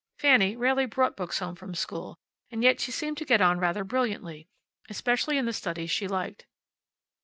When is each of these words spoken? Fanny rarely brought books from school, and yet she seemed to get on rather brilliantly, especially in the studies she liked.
Fanny 0.17 0.55
rarely 0.55 0.87
brought 0.87 1.15
books 1.15 1.37
from 1.37 1.75
school, 1.75 2.17
and 2.49 2.63
yet 2.63 2.79
she 2.79 2.91
seemed 2.91 3.17
to 3.19 3.23
get 3.23 3.39
on 3.39 3.59
rather 3.59 3.83
brilliantly, 3.83 4.47
especially 4.89 5.37
in 5.37 5.45
the 5.45 5.53
studies 5.53 5.91
she 5.91 6.07
liked. 6.07 6.47